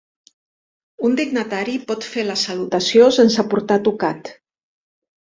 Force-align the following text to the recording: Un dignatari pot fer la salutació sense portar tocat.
Un 1.09 1.17
dignatari 1.17 1.75
pot 1.91 2.07
fer 2.13 2.23
la 2.29 2.37
salutació 2.43 3.09
sense 3.19 3.45
portar 3.51 3.77
tocat. 3.89 4.33